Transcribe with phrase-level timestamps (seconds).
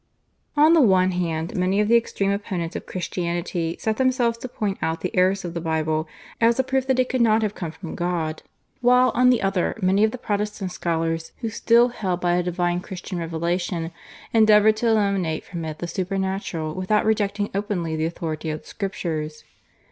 [0.57, 4.79] On the one hand, many of the extreme opponents of Christianity set themselves to point
[4.81, 6.07] out the errors of the Bible,
[6.41, 8.41] as a proof that it could not have come from God,
[8.79, 12.79] while, on the other, many of the Protestant scholars, who still held by a divine
[12.79, 13.91] Christian revelation,
[14.33, 19.43] endeavoured to eliminate from it the supernatural without rejecting openly the authority of the Scriptures.